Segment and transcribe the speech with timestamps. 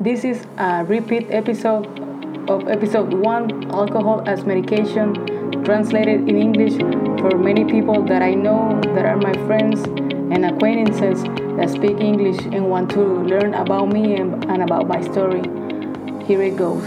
[0.00, 1.86] This is a repeat episode
[2.50, 5.14] of episode 1 Alcohol as Medication,
[5.64, 6.74] translated in English
[7.20, 12.44] for many people that I know that are my friends and acquaintances that speak English
[12.46, 15.42] and want to learn about me and, and about my story.
[16.26, 16.84] Here it goes.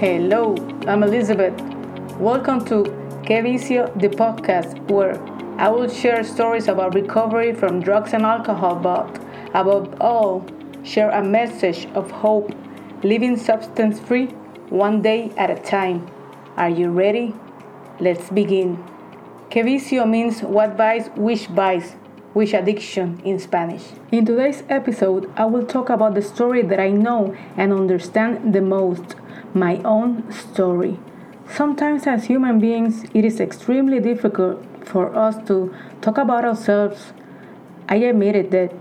[0.00, 0.56] Hello,
[0.88, 1.60] I'm Elizabeth.
[2.18, 2.84] Welcome to
[3.22, 5.20] Que the podcast, where
[5.58, 9.20] I will share stories about recovery from drugs and alcohol, but
[9.52, 10.46] above all,
[10.86, 12.54] share a message of hope,
[13.02, 14.26] living substance free
[14.70, 16.08] one day at a time.
[16.56, 17.34] Are you ready?
[17.98, 18.82] Let's begin.
[19.50, 21.96] Que vicio means what vice, which vice,
[22.34, 23.82] which addiction in Spanish.
[24.12, 28.62] In today's episode, I will talk about the story that I know and understand the
[28.62, 29.16] most
[29.54, 30.98] my own story.
[31.48, 37.12] Sometimes, as human beings, it is extremely difficult for us to talk about ourselves.
[37.88, 38.72] I admit that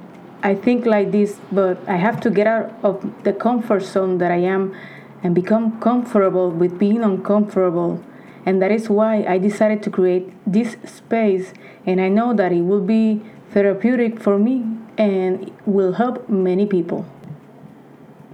[0.43, 4.31] I think like this, but I have to get out of the comfort zone that
[4.31, 4.75] I am
[5.23, 8.03] and become comfortable with being uncomfortable.
[8.45, 11.51] And that is why I decided to create this space,
[11.85, 14.65] and I know that it will be therapeutic for me
[14.97, 17.05] and will help many people.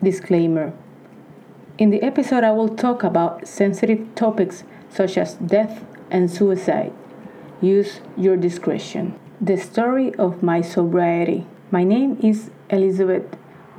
[0.04, 0.74] Disclaimer
[1.78, 6.92] In the episode, I will talk about sensitive topics such as death and suicide.
[7.62, 9.18] Use your discretion.
[9.40, 11.46] The story of my sobriety.
[11.74, 13.24] My name is Elizabeth,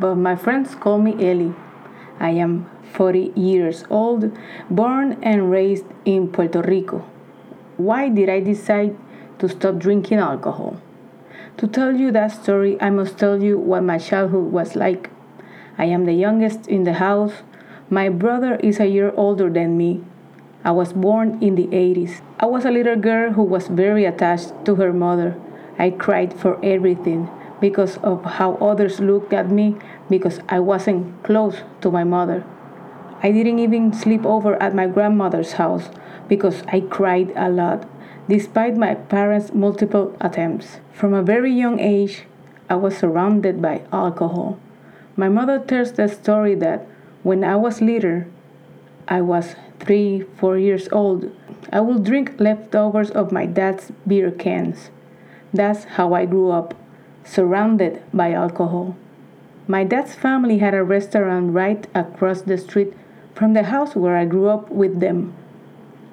[0.01, 1.55] but my friends call me Ellie.
[2.19, 4.33] I am 40 years old,
[4.71, 7.05] born and raised in Puerto Rico.
[7.77, 8.97] Why did I decide
[9.41, 10.81] to stop drinking alcohol?
[11.59, 15.11] To tell you that story, I must tell you what my childhood was like.
[15.77, 17.43] I am the youngest in the house.
[17.91, 20.03] My brother is a year older than me.
[20.65, 22.23] I was born in the 80s.
[22.41, 25.37] I was a little girl who was very attached to her mother.
[25.79, 27.29] I cried for everything
[27.63, 29.77] because of how others looked at me
[30.11, 32.45] because I wasn't close to my mother.
[33.23, 35.89] I didn't even sleep over at my grandmother's house
[36.29, 37.89] because I cried a lot,
[38.29, 40.81] despite my parents' multiple attempts.
[40.93, 42.25] From a very young age,
[42.69, 44.59] I was surrounded by alcohol.
[45.15, 46.85] My mother tells the story that
[47.23, 48.25] when I was little,
[49.07, 51.31] I was three, four years old,
[51.73, 54.91] I would drink leftovers of my dad's beer cans.
[55.55, 56.75] That's how I grew up
[57.25, 58.97] surrounded by alcohol.
[59.69, 62.95] My dad's family had a restaurant right across the street
[63.35, 65.35] from the house where I grew up with them.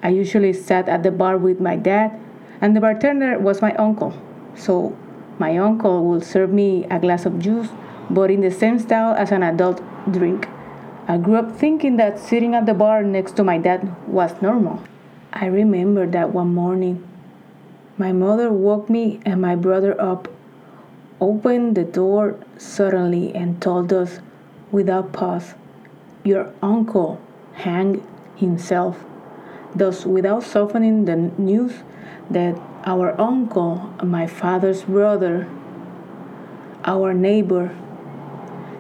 [0.01, 2.17] I usually sat at the bar with my dad,
[2.61, 4.13] and the bartender was my uncle.
[4.55, 4.95] So
[5.39, 7.69] my uncle would serve me a glass of juice,
[8.09, 9.81] but in the same style as an adult
[10.11, 10.47] drink.
[11.07, 14.83] I grew up thinking that sitting at the bar next to my dad was normal.
[15.33, 17.03] I remember that one morning,
[17.97, 20.27] my mother woke me and my brother up
[21.21, 24.19] opened the door suddenly and told us
[24.71, 25.55] without pause,
[26.23, 27.19] Your uncle
[27.53, 28.03] hanged
[28.35, 29.03] himself.
[29.75, 31.83] Thus, without softening the news
[32.29, 35.47] that our uncle, my father's brother,
[36.85, 37.75] our neighbor,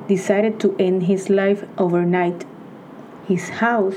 [0.07, 2.45] decided to end his life overnight.
[3.27, 3.95] His house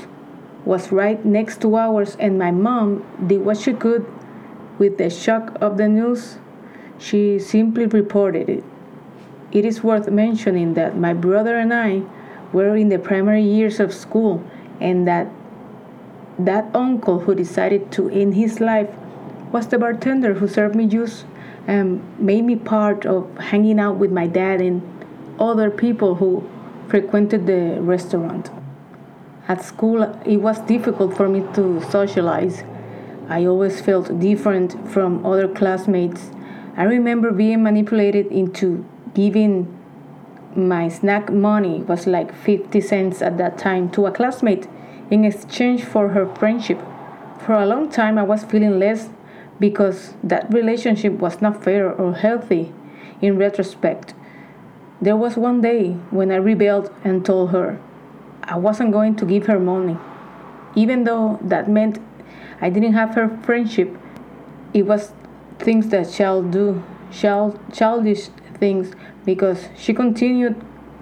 [0.65, 4.05] was right next to ours, and my mom did what she could
[4.77, 6.37] with the shock of the news
[7.03, 8.63] she simply reported it.
[9.51, 12.03] It is worth mentioning that my brother and I
[12.53, 14.41] were in the primary years of school
[14.79, 15.27] and that
[16.39, 18.89] that uncle who decided to end his life
[19.51, 21.25] was the bartender who served me juice
[21.67, 24.81] and made me part of hanging out with my dad and
[25.39, 26.49] other people who
[26.87, 28.49] frequented the restaurant.
[29.47, 32.63] At school, it was difficult for me to socialize.
[33.27, 36.31] I always felt different from other classmates
[36.75, 39.79] I remember being manipulated into giving
[40.55, 44.67] my snack money was like 50 cents at that time to a classmate
[45.11, 46.81] in exchange for her friendship.
[47.45, 49.09] For a long time I was feeling less
[49.59, 52.73] because that relationship was not fair or healthy
[53.21, 54.13] in retrospect.
[55.01, 57.79] There was one day when I rebelled and told her
[58.43, 59.97] I wasn't going to give her money.
[60.75, 61.99] Even though that meant
[62.61, 63.95] I didn't have her friendship,
[64.73, 65.13] it was
[65.59, 68.27] things that shall do child, childish
[68.59, 68.93] things
[69.25, 70.55] because she continued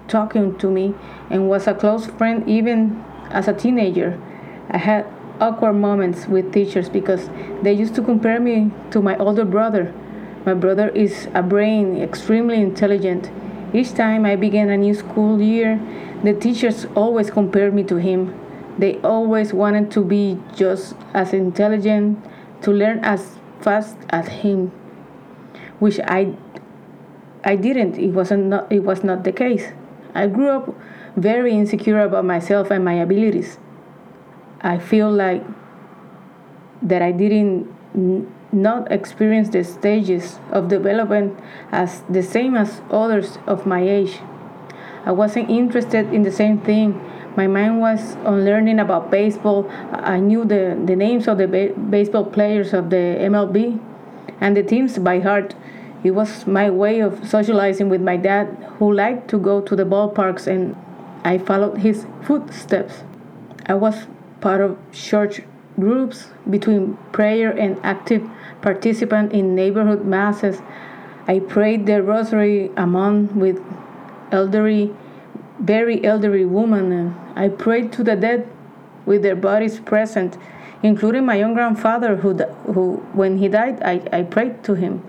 [0.08, 0.94] talking to me
[1.30, 4.20] and was a close friend even as a teenager.
[4.70, 5.06] I had
[5.40, 7.28] awkward moments with teachers because
[7.62, 9.92] they used to compare me to my older brother.
[10.44, 13.30] My brother is a brain, extremely intelligent.
[13.72, 15.80] Each time I began a new school year,
[16.22, 18.38] the teachers always compared me to him.
[18.78, 22.18] They always wanted to be just as intelligent,
[22.62, 24.72] to learn as fast at him,
[25.78, 26.34] which I
[27.44, 27.98] I didn't.
[27.98, 29.72] It wasn't not, it was not the case.
[30.14, 30.74] I grew up
[31.16, 33.58] very insecure about myself and my abilities.
[34.60, 35.44] I feel like
[36.82, 37.66] that I didn't
[38.52, 41.38] not experience the stages of development
[41.72, 44.20] as the same as others of my age.
[45.04, 47.00] I wasn't interested in the same thing.
[47.34, 49.66] My mind was on learning about baseball.
[49.90, 53.80] I knew the, the names of the ba- baseball players of the MLB
[54.40, 55.54] and the teams by heart.
[56.04, 58.48] It was my way of socializing with my dad,
[58.78, 60.76] who liked to go to the ballparks, and
[61.24, 63.04] I followed his footsteps.
[63.64, 64.06] I was
[64.42, 65.40] part of church
[65.78, 68.28] groups between prayer and active
[68.60, 70.60] participant in neighborhood masses.
[71.26, 73.62] I prayed the rosary among with
[74.32, 74.94] elderly,
[75.60, 78.48] very elderly women, I prayed to the dead
[79.06, 80.36] with their bodies present,
[80.82, 82.34] including my own grandfather, who,
[82.72, 85.02] who when he died, I, I prayed to him.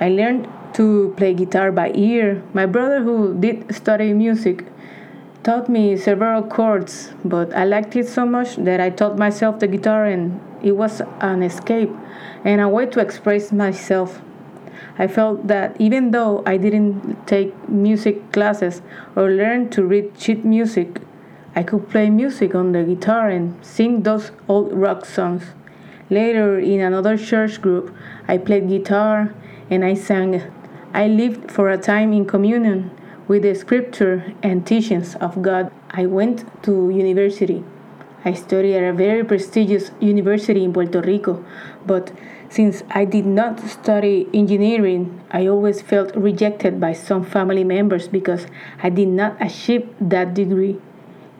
[0.00, 2.42] I learned to play guitar by ear.
[2.52, 4.66] My brother, who did study music,
[5.42, 9.66] taught me several chords, but I liked it so much that I taught myself the
[9.66, 11.90] guitar, and it was an escape
[12.44, 14.20] and a way to express myself.
[14.98, 18.82] I felt that even though I didn't take music classes
[19.14, 21.00] or learn to read sheet music,
[21.54, 25.44] I could play music on the guitar and sing those old rock songs.
[26.10, 27.94] Later, in another church group,
[28.26, 29.34] I played guitar
[29.70, 30.42] and I sang.
[30.94, 32.90] I lived for a time in communion
[33.26, 35.70] with the scripture and teachings of God.
[35.90, 37.64] I went to university.
[38.24, 41.44] I studied at a very prestigious university in Puerto Rico,
[41.86, 42.10] but
[42.50, 48.46] since I did not study engineering, I always felt rejected by some family members because
[48.82, 50.80] I did not achieve that degree.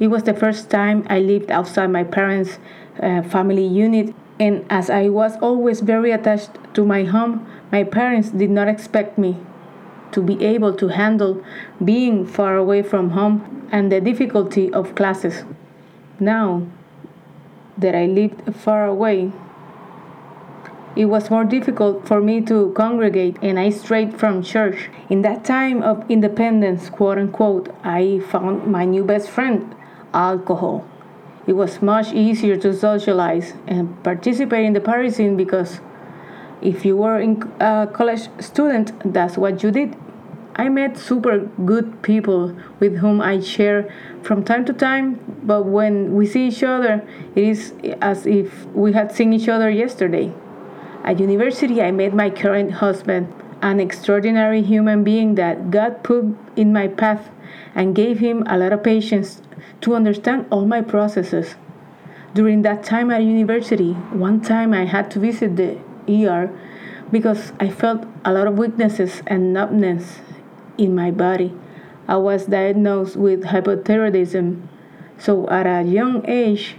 [0.01, 2.59] It was the first time I lived outside my parents'
[3.03, 8.31] uh, family unit, and as I was always very attached to my home, my parents
[8.31, 9.37] did not expect me
[10.13, 11.45] to be able to handle
[11.85, 15.45] being far away from home and the difficulty of classes.
[16.21, 16.67] Now
[17.77, 19.33] that I lived far away,
[20.97, 24.91] it was more difficult for me to congregate and I strayed from church.
[25.09, 29.75] In that time of independence, quote unquote, I found my new best friend,
[30.15, 30.87] alcohol.
[31.47, 35.81] It was much easier to socialize and participate in the party scene because
[36.61, 37.21] if you were
[37.61, 39.97] a college student, that's what you did.
[40.57, 43.89] I met super good people with whom I share
[44.23, 47.07] from time to time, but when we see each other,
[47.37, 47.73] it is
[48.03, 50.35] as if we had seen each other yesterday.
[51.05, 53.33] At university, I met my current husband,
[53.63, 57.31] an extraordinary human being that God put in my path
[57.75, 59.43] and gave him a lot of patience
[59.81, 61.57] to understand all my processes.
[62.35, 65.79] During that time at university, one time I had to visit the
[66.09, 66.51] ER
[67.11, 70.21] because I felt a lot of weaknesses and numbness
[70.77, 71.55] in my body.
[72.07, 74.67] I was diagnosed with hypothyroidism,
[75.19, 76.77] so at a young age,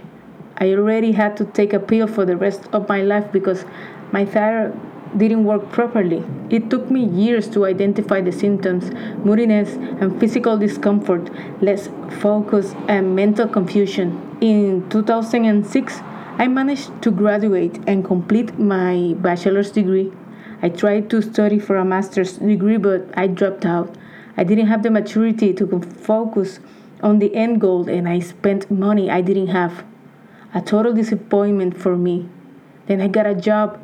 [0.56, 3.64] I already had to take a pill for the rest of my life because
[4.12, 4.78] my thyroid
[5.16, 6.24] didn't work properly.
[6.50, 8.90] It took me years to identify the symptoms
[9.24, 11.30] moodiness and physical discomfort,
[11.62, 11.88] less
[12.20, 14.38] focus, and mental confusion.
[14.40, 16.00] In 2006,
[16.38, 20.12] I managed to graduate and complete my bachelor's degree.
[20.62, 23.94] I tried to study for a master's degree, but I dropped out.
[24.36, 26.60] I didn't have the maturity to focus
[27.02, 29.84] on the end goal, and I spent money I didn't have.
[30.54, 32.28] A total disappointment for me.
[32.86, 33.78] Then I got a job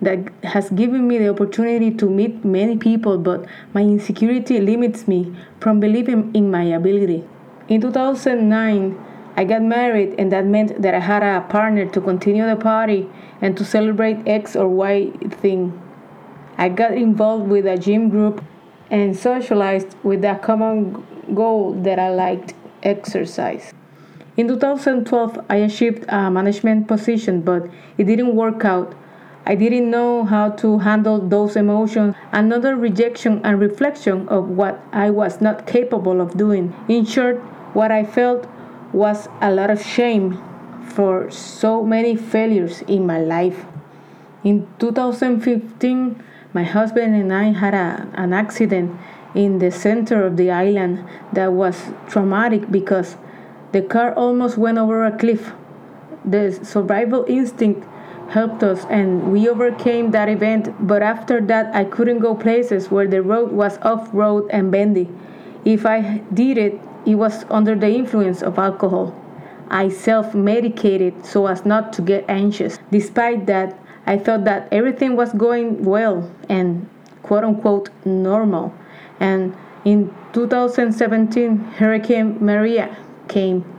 [0.00, 5.34] that has given me the opportunity to meet many people, but my insecurity limits me
[5.60, 7.24] from believing in my ability.
[7.68, 8.98] In 2009,
[9.36, 13.08] I got married, and that meant that I had a partner to continue the party
[13.40, 15.10] and to celebrate X or Y
[15.42, 15.78] thing.
[16.56, 18.42] I got involved with a gym group
[18.90, 23.74] and socialized with a common goal that I liked exercise.
[24.36, 28.94] In 2012, I achieved a management position, but it didn't work out.
[29.48, 35.10] I didn't know how to handle those emotions, another rejection and reflection of what I
[35.10, 36.74] was not capable of doing.
[36.88, 37.36] In short,
[37.72, 38.48] what I felt
[38.92, 40.42] was a lot of shame
[40.82, 43.66] for so many failures in my life.
[44.42, 46.22] In 2015,
[46.52, 48.98] my husband and I had a, an accident
[49.36, 53.16] in the center of the island that was traumatic because
[53.70, 55.52] the car almost went over a cliff.
[56.24, 57.86] The survival instinct
[58.30, 63.06] helped us and we overcame that event, but after that, I couldn't go places where
[63.06, 65.08] the road was off road and bendy.
[65.64, 69.14] If I did it, it was under the influence of alcohol.
[69.68, 72.78] I self medicated so as not to get anxious.
[72.90, 76.88] Despite that, I thought that everything was going well and
[77.22, 78.72] quote unquote normal.
[79.18, 79.54] And
[79.86, 82.96] In 2017, Hurricane Maria
[83.28, 83.75] came.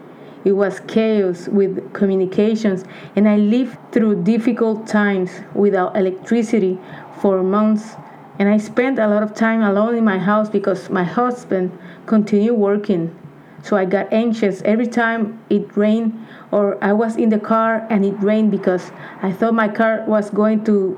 [0.47, 2.85] It was chaos with communications,
[3.17, 6.79] and I lived through difficult times without electricity
[7.19, 7.97] for months.
[8.39, 12.53] And I spent a lot of time alone in my house because my husband continued
[12.53, 13.13] working.
[13.61, 16.17] So I got anxious every time it rained,
[16.49, 20.29] or I was in the car and it rained because I thought my car was
[20.29, 20.97] going to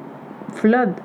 [0.54, 1.02] flood,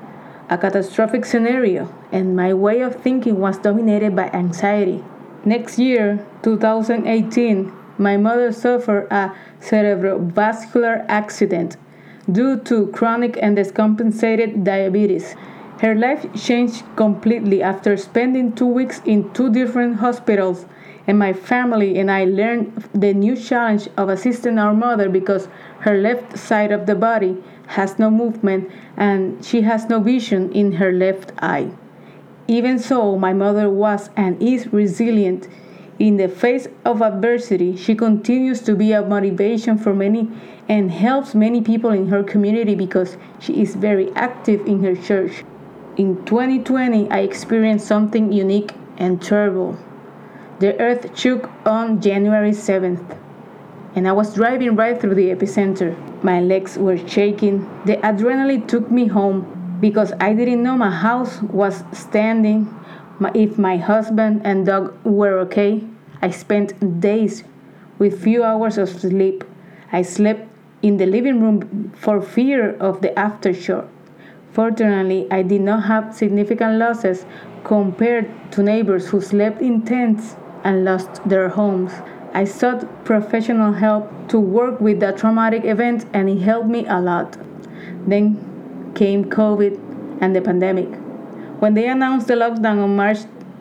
[0.51, 5.03] a catastrophic scenario, and my way of thinking was dominated by anxiety.
[5.47, 11.77] Next year, 2018, my mother suffered a cerebrovascular accident
[12.31, 15.35] due to chronic and descompensated diabetes.
[15.81, 20.67] Her life changed completely after spending two weeks in two different hospitals
[21.07, 25.49] and my family and I learned the new challenge of assisting our mother because
[25.81, 30.73] her left side of the body has no movement and she has no vision in
[30.73, 31.71] her left eye.
[32.47, 35.49] Even so, my mother was and is resilient.
[35.99, 40.29] In the face of adversity, she continues to be a motivation for many
[40.69, 45.45] and helps many people in her community because she is very active in her church.
[45.97, 49.79] In 2020, I experienced something unique and terrible.
[50.59, 53.17] The earth shook on January 7th,
[53.95, 55.95] and I was driving right through the epicenter.
[56.25, 57.69] My legs were shaking.
[57.85, 62.75] The adrenaline took me home because I didn't know my house was standing,
[63.35, 65.85] if my husband and dog were okay.
[66.23, 67.45] I spent days
[67.99, 69.45] with few hours of sleep.
[69.93, 70.49] I slept
[70.83, 73.89] in the living room for fear of the aftershock.
[74.53, 77.27] Fortunately, I did not have significant losses
[77.65, 81.93] compared to neighbors who slept in tents and lost their homes.
[82.33, 87.01] I sought professional help to work with that traumatic event, and it helped me a
[87.01, 87.37] lot.
[88.07, 91.04] Then came COVID and the pandemic.
[91.61, 93.19] When they announced the lockdown on March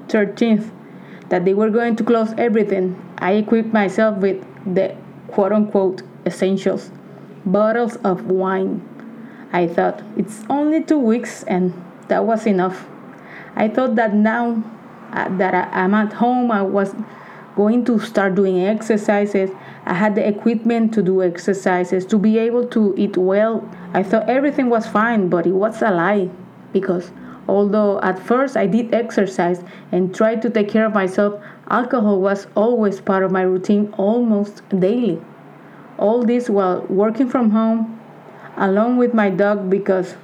[0.07, 0.71] 13th,
[1.29, 4.95] that they were going to close everything, I equipped myself with the
[5.27, 6.91] quote unquote essentials
[7.45, 8.87] bottles of wine.
[9.51, 11.73] I thought it's only two weeks, and
[12.07, 12.87] that was enough.
[13.55, 14.63] I thought that now
[15.11, 16.51] uh, that I, am at home.
[16.51, 16.95] I was
[17.55, 19.51] going to start doing exercises.
[19.85, 23.69] I had the equipment to do exercises, to be able to eat well.
[23.93, 26.29] I thought everything was fine, but it was a lie
[26.71, 27.11] because
[27.47, 32.47] although at first I did exercise and tried to take care of myself, alcohol was
[32.55, 35.21] always part of my routine almost daily.
[35.97, 37.99] All this while working from home
[38.57, 40.15] along with my dog because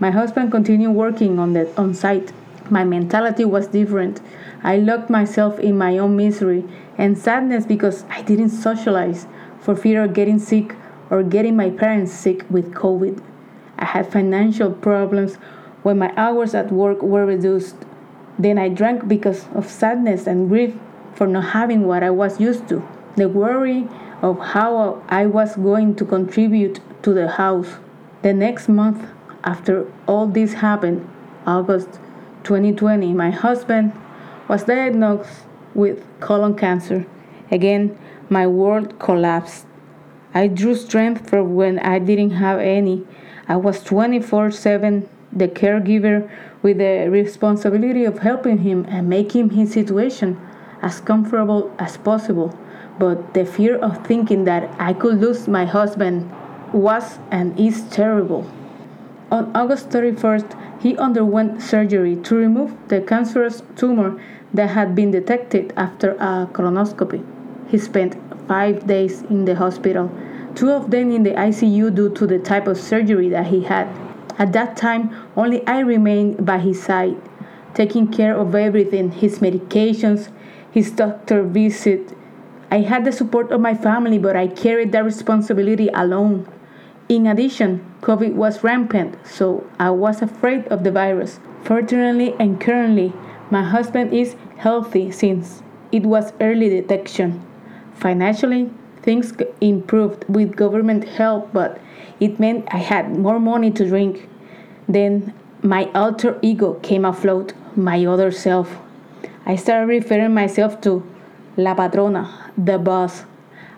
[0.00, 2.32] my husband continued working on the on site.
[2.70, 4.20] My mentality was different.
[4.62, 6.64] I locked myself in my own misery
[6.96, 9.26] and sadness because I didn't socialize
[9.60, 10.74] for fear of getting sick
[11.10, 13.22] or getting my parents sick with COVID.
[13.78, 15.36] I had financial problems
[15.84, 17.76] when my hours at work were reduced.
[18.36, 20.74] Then I drank because of sadness and grief
[21.14, 22.82] for not having what I was used to.
[23.16, 23.86] The worry
[24.22, 27.76] of how I was going to contribute to the house.
[28.22, 29.06] The next month
[29.44, 31.08] after all this happened,
[31.46, 32.00] August
[32.44, 33.92] 2020, my husband
[34.48, 37.06] was diagnosed with colon cancer.
[37.50, 37.96] Again,
[38.30, 39.66] my world collapsed.
[40.32, 43.06] I drew strength from when I didn't have any.
[43.46, 46.28] I was 24 7 the caregiver
[46.62, 50.40] with the responsibility of helping him and making his situation
[50.82, 52.58] as comfortable as possible.
[52.98, 56.30] But the fear of thinking that I could lose my husband
[56.72, 58.46] was and is terrible.
[59.30, 64.20] On August 31st, he underwent surgery to remove the cancerous tumor
[64.52, 67.24] that had been detected after a colonoscopy.
[67.68, 70.10] He spent five days in the hospital,
[70.54, 73.88] two of them in the ICU due to the type of surgery that he had.
[74.38, 77.16] At that time, only I remained by his side,
[77.74, 80.28] taking care of everything his medications,
[80.70, 82.16] his doctor visit.
[82.70, 86.48] I had the support of my family, but I carried that responsibility alone.
[87.08, 91.38] In addition, COVID was rampant, so I was afraid of the virus.
[91.62, 93.12] Fortunately and currently,
[93.50, 95.62] my husband is healthy since
[95.92, 97.44] it was early detection.
[97.94, 98.70] Financially,
[99.04, 101.78] things improved with government help, but
[102.18, 104.28] it meant I had more money to drink.
[104.88, 108.78] Then my alter ego came afloat, my other self.
[109.44, 111.06] I started referring myself to
[111.58, 113.24] La Patrona, the boss.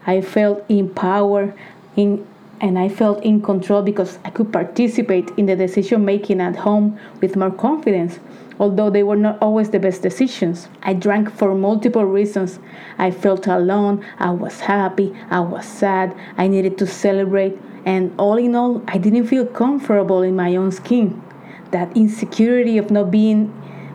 [0.07, 1.53] I felt empowered
[1.97, 2.25] in
[2.61, 6.99] and I felt in control because I could participate in the decision making at home
[7.21, 8.19] with more confidence,
[8.59, 10.69] although they were not always the best decisions.
[10.83, 12.59] I drank for multiple reasons.
[12.99, 18.37] I felt alone, I was happy, I was sad, I needed to celebrate, and all
[18.37, 21.23] in all, I didn't feel comfortable in my own skin.
[21.71, 23.49] That insecurity of not being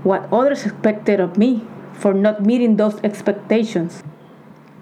[0.04, 4.04] what others expected of me for not meeting those expectations.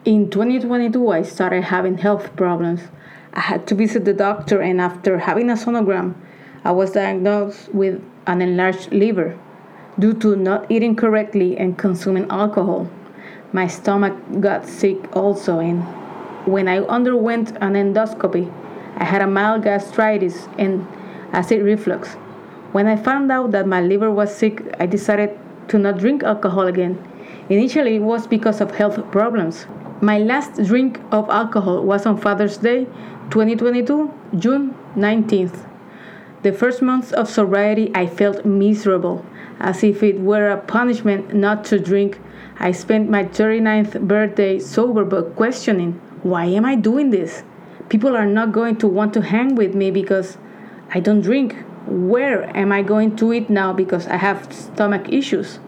[0.05, 2.81] In 2022, I started having health problems.
[3.33, 6.15] I had to visit the doctor, and after having a sonogram,
[6.63, 9.38] I was diagnosed with an enlarged liver
[10.00, 12.89] due to not eating correctly and consuming alcohol.
[13.51, 15.84] My stomach got sick also, and
[16.48, 18.51] when I underwent an endoscopy,
[18.96, 20.88] I had a mild gastritis and
[21.34, 22.15] acid reflux.
[22.72, 25.38] When I found out that my liver was sick, I decided
[25.70, 26.98] to not drink alcohol again.
[27.50, 29.65] Initially, it was because of health problems.
[30.01, 32.86] My last drink of alcohol was on Father's Day
[33.32, 35.69] 2022, June 19th.
[36.41, 39.25] The first months of sobriety, I felt miserable,
[39.60, 42.17] as if it were a punishment not to drink.
[42.58, 47.43] I spent my 39th birthday sober but questioning why am I doing this?
[47.89, 50.38] People are not going to want to hang with me because
[50.93, 51.58] I don't drink.
[51.88, 55.60] Where am I going to eat now because I have stomach issues?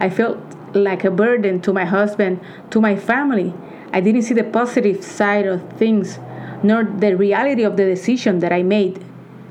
[0.00, 0.38] I felt
[0.74, 2.40] like a burden to my husband,
[2.70, 3.54] to my family.
[3.92, 6.18] I didn't see the positive side of things,
[6.64, 9.05] nor the reality of the decision that I made.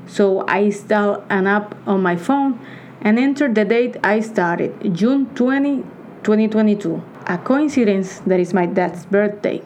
[0.07, 2.59] So I installed an app on my phone
[3.01, 5.83] and entered the date I started, June 20,
[6.23, 7.03] 2022.
[7.27, 9.61] A coincidence that is my dad's birthday.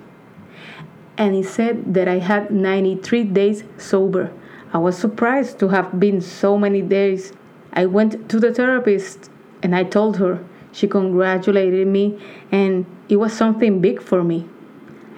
[1.17, 4.31] And he said that I had 93 days sober.
[4.71, 7.33] I was surprised to have been so many days.
[7.73, 9.29] I went to the therapist
[9.61, 10.43] and I told her.
[10.71, 12.19] She congratulated me,
[12.51, 14.47] and it was something big for me.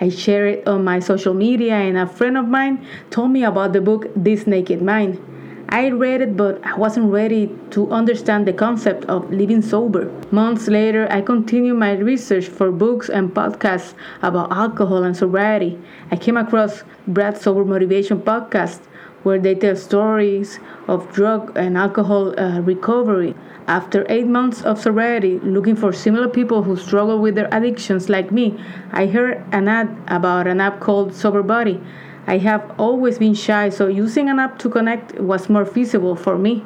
[0.02, 3.72] I shared it on my social media, and a friend of mine told me about
[3.72, 5.22] the book This Naked Mind.
[5.70, 10.12] I read it, but I wasn't ready to understand the concept of living sober.
[10.32, 13.94] Months later, I continued my research for books and podcasts
[14.24, 15.80] about alcohol and sobriety.
[16.10, 18.80] I came across Brad's Sober Motivation podcast,
[19.24, 23.36] where they tell stories of drug and alcohol uh, recovery.
[23.68, 28.32] After eight months of sobriety, looking for similar people who struggle with their addictions like
[28.32, 28.60] me,
[28.92, 31.80] I heard an ad about an app called Sober Buddy.
[32.28, 36.38] I have always been shy, so using an app to connect was more feasible for
[36.38, 36.64] me.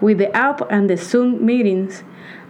[0.00, 2.02] With the app and the Zoom meetings,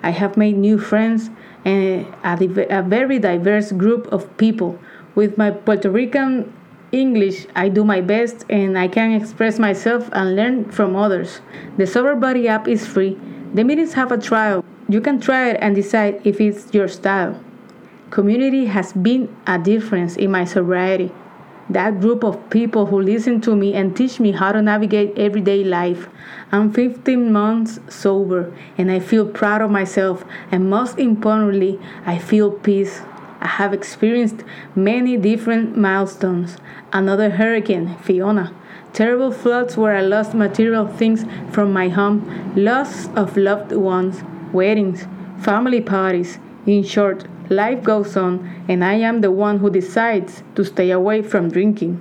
[0.02, 1.30] I have made new friends
[1.64, 4.78] and a, a very diverse group of people.
[5.14, 6.52] With my Puerto Rican
[6.92, 11.40] English, I do my best and I can express myself and learn from others.
[11.76, 13.18] The Sober Buddy app is free
[13.54, 14.64] the meetings have a trial.
[14.88, 17.38] You can try it and decide if it's your style.
[18.08, 21.12] Community has been a difference in my sobriety.
[21.68, 25.64] That group of people who listen to me and teach me how to navigate everyday
[25.64, 26.08] life.
[26.50, 32.50] I'm 15 months sober and I feel proud of myself, and most importantly, I feel
[32.50, 33.02] peace.
[33.42, 34.44] I have experienced
[34.76, 36.58] many different milestones.
[36.92, 38.54] Another hurricane, Fiona,
[38.92, 45.08] terrible floods where I lost material things from my home, loss of loved ones, weddings,
[45.40, 46.38] family parties.
[46.66, 51.20] In short, life goes on, and I am the one who decides to stay away
[51.22, 52.00] from drinking.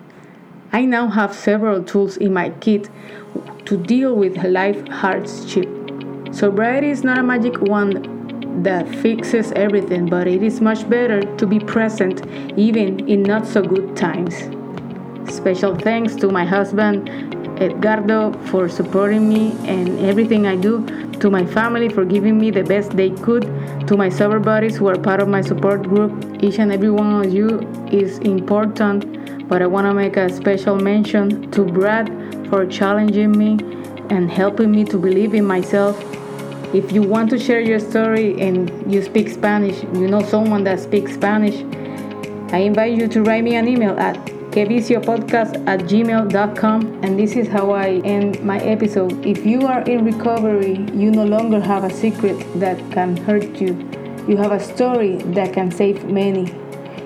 [0.72, 2.88] I now have several tools in my kit
[3.66, 5.68] to deal with life hardship.
[6.32, 8.21] Sobriety is not a magic wand
[8.64, 12.26] that fixes everything, but it is much better to be present
[12.58, 14.36] even in not so good times.
[15.34, 17.10] Special thanks to my husband
[17.62, 20.84] Edgardo for supporting me and everything I do,
[21.20, 23.44] to my family for giving me the best they could,
[23.88, 26.44] to my sober buddies who are part of my support group.
[26.44, 27.60] Each and every one of you
[27.92, 32.10] is important, but I want to make a special mention to Brad
[32.50, 33.60] for challenging me
[34.10, 36.21] and helping me to believe in myself.
[36.74, 40.80] If you want to share your story and you speak Spanish, you know someone that
[40.80, 41.66] speaks Spanish,
[42.54, 44.16] I invite you to write me an email at
[44.52, 47.04] podcast at gmail.com.
[47.04, 49.26] And this is how I end my episode.
[49.26, 53.74] If you are in recovery, you no longer have a secret that can hurt you.
[54.28, 56.54] You have a story that can save many.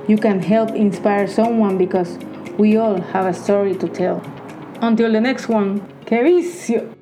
[0.08, 2.18] You can help inspire someone because
[2.58, 4.22] we all have a story to tell.
[4.82, 6.95] Until the next one, que vicio!